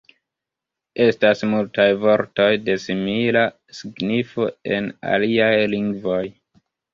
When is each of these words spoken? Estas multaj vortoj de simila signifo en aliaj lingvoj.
Estas 1.03 1.43
multaj 1.51 1.85
vortoj 2.05 2.47
de 2.69 2.77
simila 2.85 3.43
signifo 3.81 4.49
en 4.79 4.89
aliaj 5.13 5.53
lingvoj. 5.77 6.19